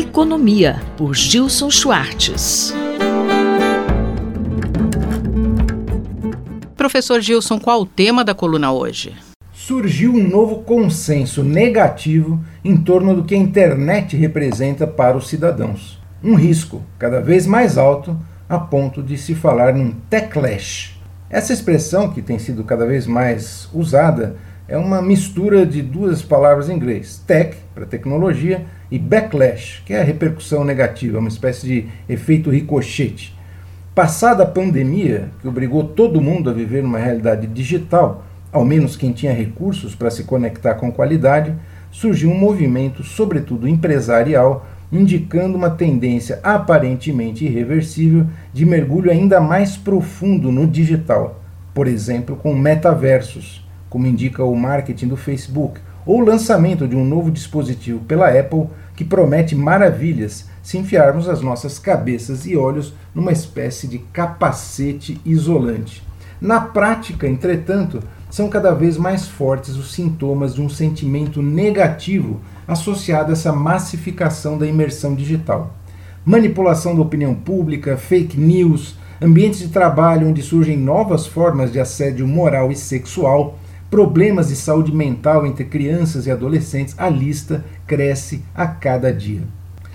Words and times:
Economia, 0.00 0.80
por 0.96 1.14
Gilson 1.14 1.70
Schwartz. 1.70 2.72
Professor 6.74 7.20
Gilson, 7.20 7.60
qual 7.60 7.82
o 7.82 7.86
tema 7.86 8.24
da 8.24 8.34
coluna 8.34 8.72
hoje? 8.72 9.12
Surgiu 9.52 10.14
um 10.14 10.26
novo 10.26 10.62
consenso 10.62 11.44
negativo 11.44 12.42
em 12.64 12.78
torno 12.78 13.14
do 13.14 13.24
que 13.24 13.34
a 13.34 13.38
internet 13.38 14.16
representa 14.16 14.86
para 14.86 15.18
os 15.18 15.28
cidadãos. 15.28 16.00
Um 16.24 16.34
risco 16.34 16.82
cada 16.98 17.20
vez 17.20 17.46
mais 17.46 17.76
alto 17.76 18.18
a 18.48 18.58
ponto 18.58 19.02
de 19.02 19.18
se 19.18 19.34
falar 19.34 19.74
num 19.74 19.92
techlash. 20.08 20.98
Essa 21.28 21.52
expressão, 21.52 22.10
que 22.10 22.22
tem 22.22 22.38
sido 22.38 22.64
cada 22.64 22.86
vez 22.86 23.06
mais 23.06 23.68
usada, 23.74 24.38
é 24.70 24.78
uma 24.78 25.02
mistura 25.02 25.66
de 25.66 25.82
duas 25.82 26.22
palavras 26.22 26.70
em 26.70 26.74
inglês: 26.76 27.20
tech, 27.26 27.56
para 27.74 27.84
tecnologia, 27.84 28.64
e 28.88 28.98
backlash, 28.98 29.82
que 29.84 29.92
é 29.92 30.00
a 30.00 30.04
repercussão 30.04 30.64
negativa, 30.64 31.18
uma 31.18 31.28
espécie 31.28 31.66
de 31.66 31.86
efeito 32.08 32.50
ricochete. 32.50 33.36
Passada 33.94 34.44
a 34.44 34.46
pandemia, 34.46 35.28
que 35.42 35.48
obrigou 35.48 35.82
todo 35.82 36.20
mundo 36.20 36.48
a 36.48 36.52
viver 36.52 36.84
numa 36.84 36.98
realidade 36.98 37.48
digital, 37.48 38.24
ao 38.52 38.64
menos 38.64 38.96
quem 38.96 39.12
tinha 39.12 39.32
recursos 39.32 39.96
para 39.96 40.10
se 40.10 40.22
conectar 40.22 40.74
com 40.74 40.92
qualidade, 40.92 41.52
surgiu 41.90 42.30
um 42.30 42.38
movimento, 42.38 43.02
sobretudo 43.02 43.66
empresarial, 43.66 44.66
indicando 44.92 45.56
uma 45.56 45.70
tendência 45.70 46.38
aparentemente 46.44 47.44
irreversível 47.44 48.26
de 48.52 48.64
mergulho 48.64 49.10
ainda 49.10 49.40
mais 49.40 49.76
profundo 49.76 50.52
no 50.52 50.66
digital, 50.66 51.42
por 51.74 51.88
exemplo, 51.88 52.36
com 52.36 52.54
metaversos, 52.54 53.68
como 53.90 54.06
indica 54.06 54.42
o 54.42 54.56
marketing 54.56 55.08
do 55.08 55.16
Facebook, 55.16 55.80
ou 56.06 56.20
o 56.20 56.24
lançamento 56.24 56.88
de 56.88 56.96
um 56.96 57.04
novo 57.04 57.30
dispositivo 57.30 58.00
pela 58.00 58.28
Apple 58.28 58.68
que 58.96 59.04
promete 59.04 59.54
maravilhas 59.54 60.48
se 60.62 60.78
enfiarmos 60.78 61.28
as 61.28 61.42
nossas 61.42 61.78
cabeças 61.78 62.46
e 62.46 62.56
olhos 62.56 62.94
numa 63.14 63.32
espécie 63.32 63.86
de 63.86 63.98
capacete 63.98 65.20
isolante. 65.24 66.02
Na 66.40 66.60
prática, 66.60 67.28
entretanto, 67.28 68.02
são 68.30 68.48
cada 68.48 68.72
vez 68.72 68.96
mais 68.96 69.26
fortes 69.26 69.76
os 69.76 69.92
sintomas 69.92 70.54
de 70.54 70.62
um 70.62 70.68
sentimento 70.68 71.42
negativo 71.42 72.40
associado 72.66 73.30
a 73.30 73.32
essa 73.32 73.52
massificação 73.52 74.56
da 74.56 74.66
imersão 74.66 75.14
digital. 75.14 75.74
Manipulação 76.24 76.94
da 76.94 77.02
opinião 77.02 77.34
pública, 77.34 77.96
fake 77.96 78.38
news, 78.38 78.96
ambientes 79.20 79.58
de 79.58 79.68
trabalho 79.68 80.28
onde 80.28 80.42
surgem 80.42 80.76
novas 80.76 81.26
formas 81.26 81.72
de 81.72 81.80
assédio 81.80 82.26
moral 82.26 82.70
e 82.70 82.76
sexual, 82.76 83.58
problemas 83.90 84.48
de 84.48 84.56
saúde 84.56 84.94
mental 84.94 85.44
entre 85.44 85.64
crianças 85.64 86.26
e 86.26 86.30
adolescentes, 86.30 86.94
a 86.96 87.08
lista 87.08 87.64
cresce 87.86 88.44
a 88.54 88.66
cada 88.68 89.12
dia. 89.12 89.42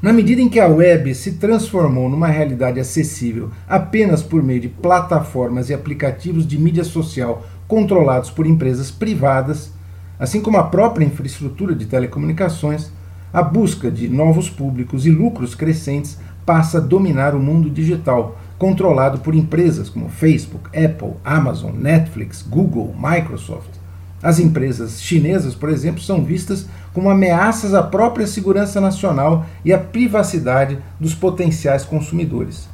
Na 0.00 0.12
medida 0.12 0.40
em 0.40 0.48
que 0.48 0.58
a 0.58 0.66
web 0.66 1.14
se 1.14 1.32
transformou 1.32 2.08
numa 2.08 2.26
realidade 2.26 2.80
acessível 2.80 3.50
apenas 3.68 4.22
por 4.22 4.42
meio 4.42 4.60
de 4.60 4.68
plataformas 4.68 5.68
e 5.68 5.74
aplicativos 5.74 6.46
de 6.46 6.58
mídia 6.58 6.82
social 6.82 7.46
controlados 7.68 8.30
por 8.30 8.46
empresas 8.46 8.90
privadas, 8.90 9.70
assim 10.18 10.40
como 10.40 10.56
a 10.56 10.64
própria 10.64 11.04
infraestrutura 11.04 11.74
de 11.74 11.86
telecomunicações, 11.86 12.90
a 13.32 13.42
busca 13.42 13.90
de 13.90 14.08
novos 14.08 14.50
públicos 14.50 15.06
e 15.06 15.10
lucros 15.10 15.54
crescentes 15.54 16.18
passa 16.44 16.78
a 16.78 16.80
dominar 16.80 17.34
o 17.34 17.40
mundo 17.40 17.70
digital, 17.70 18.38
controlado 18.58 19.20
por 19.20 19.34
empresas 19.34 19.88
como 19.88 20.08
Facebook, 20.08 20.68
Apple, 20.68 21.14
Amazon, 21.24 21.72
Netflix, 21.74 22.42
Google, 22.42 22.94
Microsoft. 22.98 23.81
As 24.22 24.38
empresas 24.38 25.02
chinesas, 25.02 25.52
por 25.52 25.68
exemplo, 25.68 26.00
são 26.00 26.24
vistas 26.24 26.66
como 26.92 27.10
ameaças 27.10 27.74
à 27.74 27.82
própria 27.82 28.26
segurança 28.26 28.80
nacional 28.80 29.44
e 29.64 29.72
à 29.72 29.78
privacidade 29.78 30.78
dos 31.00 31.12
potenciais 31.12 31.84
consumidores. 31.84 32.68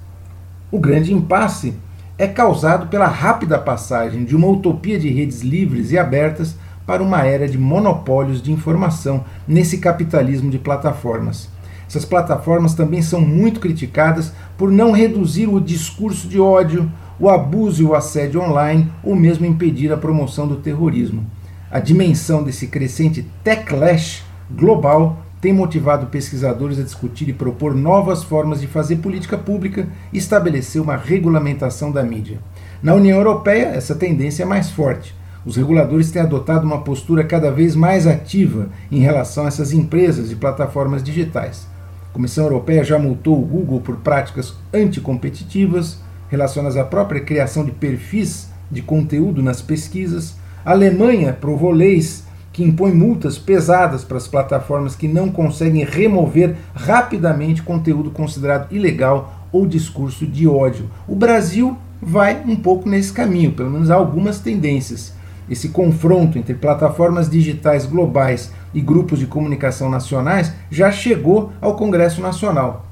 O 0.70 0.78
grande 0.78 1.14
impasse 1.14 1.72
é 2.18 2.26
causado 2.26 2.88
pela 2.88 3.06
rápida 3.06 3.58
passagem 3.58 4.24
de 4.24 4.36
uma 4.36 4.48
utopia 4.48 4.98
de 4.98 5.08
redes 5.08 5.40
livres 5.40 5.90
e 5.90 5.98
abertas 5.98 6.54
para 6.84 7.02
uma 7.02 7.24
era 7.24 7.48
de 7.48 7.56
monopólios 7.56 8.42
de 8.42 8.52
informação 8.52 9.24
nesse 9.46 9.78
capitalismo 9.78 10.50
de 10.50 10.58
plataformas. 10.58 11.48
Essas 11.88 12.04
plataformas 12.04 12.74
também 12.74 13.00
são 13.00 13.22
muito 13.22 13.60
criticadas 13.60 14.32
por 14.58 14.70
não 14.70 14.92
reduzir 14.92 15.46
o 15.46 15.60
discurso 15.60 16.28
de 16.28 16.38
ódio, 16.38 16.90
o 17.18 17.30
abuso 17.30 17.82
e 17.82 17.86
o 17.86 17.94
assédio 17.94 18.42
online 18.42 18.90
ou 19.02 19.16
mesmo 19.16 19.46
impedir 19.46 19.90
a 19.90 19.96
promoção 19.96 20.46
do 20.46 20.56
terrorismo. 20.56 21.24
A 21.70 21.80
dimensão 21.80 22.42
desse 22.42 22.66
crescente 22.66 23.26
techlash 23.44 24.24
global 24.50 25.22
tem 25.38 25.52
motivado 25.52 26.06
pesquisadores 26.06 26.78
a 26.78 26.82
discutir 26.82 27.28
e 27.28 27.32
propor 27.34 27.74
novas 27.74 28.24
formas 28.24 28.60
de 28.60 28.66
fazer 28.66 28.96
política 28.96 29.36
pública 29.36 29.86
e 30.10 30.16
estabelecer 30.16 30.80
uma 30.80 30.96
regulamentação 30.96 31.92
da 31.92 32.02
mídia. 32.02 32.38
Na 32.82 32.94
União 32.94 33.18
Europeia, 33.18 33.66
essa 33.66 33.94
tendência 33.94 34.44
é 34.44 34.46
mais 34.46 34.70
forte. 34.70 35.14
Os 35.44 35.56
reguladores 35.56 36.10
têm 36.10 36.22
adotado 36.22 36.66
uma 36.66 36.80
postura 36.80 37.22
cada 37.22 37.50
vez 37.50 37.76
mais 37.76 38.06
ativa 38.06 38.70
em 38.90 39.00
relação 39.00 39.44
a 39.44 39.48
essas 39.48 39.70
empresas 39.72 40.32
e 40.32 40.36
plataformas 40.36 41.02
digitais. 41.02 41.68
A 42.10 42.14
Comissão 42.14 42.44
Europeia 42.44 42.82
já 42.82 42.98
multou 42.98 43.38
o 43.38 43.46
Google 43.46 43.82
por 43.82 43.96
práticas 43.96 44.54
anticompetitivas 44.72 46.00
relacionadas 46.30 46.78
à 46.78 46.84
própria 46.84 47.20
criação 47.20 47.62
de 47.62 47.72
perfis 47.72 48.48
de 48.70 48.80
conteúdo 48.80 49.42
nas 49.42 49.60
pesquisas 49.60 50.34
a 50.68 50.72
Alemanha 50.72 51.32
provou 51.32 51.70
leis 51.70 52.24
que 52.52 52.62
impõem 52.62 52.92
multas 52.92 53.38
pesadas 53.38 54.04
para 54.04 54.18
as 54.18 54.28
plataformas 54.28 54.94
que 54.94 55.08
não 55.08 55.30
conseguem 55.30 55.82
remover 55.82 56.56
rapidamente 56.74 57.62
conteúdo 57.62 58.10
considerado 58.10 58.70
ilegal 58.70 59.48
ou 59.50 59.66
discurso 59.66 60.26
de 60.26 60.46
ódio. 60.46 60.90
O 61.08 61.16
Brasil 61.16 61.74
vai 62.02 62.42
um 62.46 62.54
pouco 62.54 62.86
nesse 62.86 63.10
caminho, 63.10 63.52
pelo 63.52 63.70
menos 63.70 63.90
há 63.90 63.94
algumas 63.94 64.40
tendências. 64.40 65.14
Esse 65.48 65.70
confronto 65.70 66.36
entre 66.36 66.52
plataformas 66.52 67.30
digitais 67.30 67.86
globais 67.86 68.52
e 68.74 68.82
grupos 68.82 69.20
de 69.20 69.26
comunicação 69.26 69.88
nacionais 69.88 70.52
já 70.70 70.92
chegou 70.92 71.50
ao 71.62 71.76
Congresso 71.76 72.20
Nacional. 72.20 72.84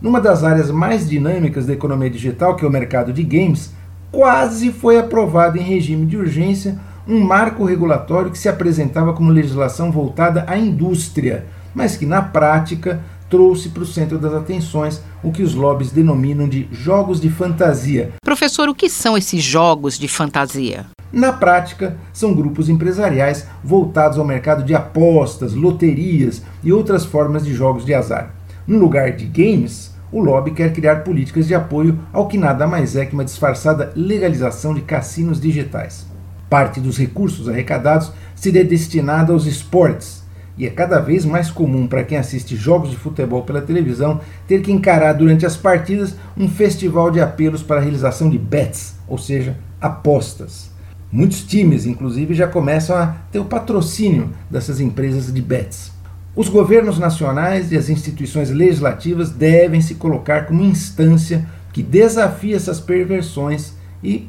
Numa 0.00 0.20
das 0.20 0.44
áreas 0.44 0.70
mais 0.70 1.08
dinâmicas 1.08 1.66
da 1.66 1.72
economia 1.72 2.08
digital, 2.08 2.54
que 2.54 2.64
é 2.64 2.68
o 2.68 2.70
mercado 2.70 3.12
de 3.12 3.24
games, 3.24 3.74
quase 4.12 4.70
foi 4.70 4.96
aprovado 4.96 5.58
em 5.58 5.62
regime 5.62 6.06
de 6.06 6.16
urgência 6.16 6.78
um 7.08 7.20
marco 7.20 7.64
regulatório 7.64 8.30
que 8.30 8.38
se 8.38 8.48
apresentava 8.48 9.12
como 9.12 9.30
legislação 9.30 9.92
voltada 9.92 10.44
à 10.48 10.58
indústria, 10.58 11.46
mas 11.74 11.96
que 11.96 12.04
na 12.04 12.20
prática 12.20 13.00
trouxe 13.30 13.68
para 13.68 13.82
o 13.82 13.86
centro 13.86 14.18
das 14.18 14.32
atenções 14.32 15.02
o 15.22 15.30
que 15.30 15.42
os 15.42 15.54
lobbies 15.54 15.90
denominam 15.90 16.48
de 16.48 16.68
jogos 16.70 17.20
de 17.20 17.30
fantasia. 17.30 18.12
Professor, 18.24 18.68
o 18.68 18.74
que 18.74 18.88
são 18.88 19.16
esses 19.16 19.42
jogos 19.42 19.98
de 19.98 20.08
fantasia? 20.08 20.86
Na 21.12 21.32
prática, 21.32 21.96
são 22.12 22.34
grupos 22.34 22.68
empresariais 22.68 23.46
voltados 23.62 24.18
ao 24.18 24.24
mercado 24.24 24.64
de 24.64 24.74
apostas, 24.74 25.54
loterias 25.54 26.42
e 26.62 26.72
outras 26.72 27.04
formas 27.04 27.44
de 27.44 27.54
jogos 27.54 27.84
de 27.84 27.94
azar. 27.94 28.34
No 28.66 28.78
lugar 28.78 29.12
de 29.12 29.26
games, 29.26 29.94
o 30.10 30.20
lobby 30.20 30.50
quer 30.50 30.72
criar 30.72 31.04
políticas 31.04 31.46
de 31.46 31.54
apoio 31.54 31.98
ao 32.12 32.26
que 32.26 32.38
nada 32.38 32.66
mais 32.66 32.96
é 32.96 33.06
que 33.06 33.14
uma 33.14 33.24
disfarçada 33.24 33.92
legalização 33.94 34.74
de 34.74 34.80
cassinos 34.80 35.40
digitais. 35.40 36.06
Parte 36.48 36.80
dos 36.80 36.96
recursos 36.96 37.48
arrecadados 37.48 38.12
seria 38.34 38.64
destinada 38.64 39.32
aos 39.32 39.46
esportes, 39.46 40.24
e 40.58 40.66
é 40.66 40.70
cada 40.70 41.00
vez 41.00 41.24
mais 41.24 41.50
comum 41.50 41.86
para 41.86 42.04
quem 42.04 42.16
assiste 42.16 42.56
jogos 42.56 42.90
de 42.90 42.96
futebol 42.96 43.42
pela 43.42 43.60
televisão 43.60 44.20
ter 44.48 44.62
que 44.62 44.72
encarar 44.72 45.12
durante 45.12 45.44
as 45.44 45.56
partidas 45.56 46.16
um 46.36 46.48
festival 46.48 47.10
de 47.10 47.20
apelos 47.20 47.62
para 47.62 47.76
a 47.76 47.82
realização 47.82 48.30
de 48.30 48.38
bets, 48.38 48.94
ou 49.06 49.18
seja, 49.18 49.56
apostas. 49.80 50.70
Muitos 51.12 51.44
times, 51.44 51.86
inclusive, 51.86 52.34
já 52.34 52.48
começam 52.48 52.96
a 52.96 53.16
ter 53.30 53.38
o 53.38 53.44
patrocínio 53.44 54.30
dessas 54.50 54.80
empresas 54.80 55.32
de 55.32 55.42
bets. 55.42 55.92
Os 56.34 56.48
governos 56.48 56.98
nacionais 56.98 57.72
e 57.72 57.76
as 57.76 57.88
instituições 57.88 58.50
legislativas 58.50 59.30
devem 59.30 59.80
se 59.80 59.94
colocar 59.94 60.46
como 60.46 60.62
instância 60.62 61.46
que 61.72 61.82
desafia 61.82 62.56
essas 62.56 62.80
perversões 62.80 63.74
e 64.02 64.28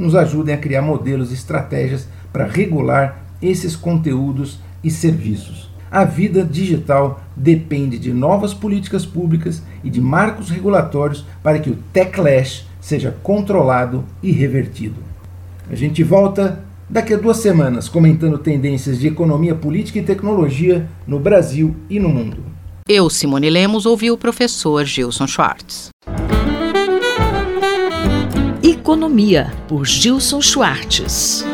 nos 0.00 0.14
ajudem 0.14 0.54
a 0.54 0.58
criar 0.58 0.82
modelos 0.82 1.30
e 1.30 1.34
estratégias 1.34 2.08
para 2.32 2.46
regular 2.46 3.24
esses 3.42 3.76
conteúdos 3.76 4.58
e 4.82 4.90
serviços. 4.90 5.70
A 5.90 6.04
vida 6.04 6.44
digital 6.44 7.20
depende 7.36 7.98
de 7.98 8.12
novas 8.12 8.54
políticas 8.54 9.04
públicas 9.04 9.62
e 9.82 9.90
de 9.90 10.00
marcos 10.00 10.48
regulatórios 10.48 11.24
para 11.42 11.58
que 11.58 11.68
o 11.68 11.78
techlash 11.92 12.64
seja 12.80 13.14
controlado 13.22 14.04
e 14.22 14.30
revertido. 14.30 14.96
A 15.68 15.74
gente 15.74 16.02
volta 16.02 16.64
daqui 16.88 17.12
a 17.12 17.16
duas 17.16 17.38
semanas 17.38 17.88
comentando 17.88 18.38
tendências 18.38 18.98
de 18.98 19.08
economia, 19.08 19.54
política 19.54 19.98
e 19.98 20.02
tecnologia 20.02 20.88
no 21.06 21.18
Brasil 21.18 21.76
e 21.88 22.00
no 22.00 22.08
mundo. 22.08 22.38
Eu, 22.88 23.10
Simone 23.10 23.50
Lemos, 23.50 23.86
ouvi 23.86 24.10
o 24.10 24.16
professor 24.16 24.84
Gilson 24.84 25.26
Schwartz. 25.26 25.90
Economia, 28.90 29.52
por 29.68 29.86
Gilson 29.86 30.42
Schwartz. 30.42 31.44